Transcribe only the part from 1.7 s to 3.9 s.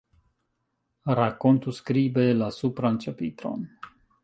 skribe la supran ĉapitron.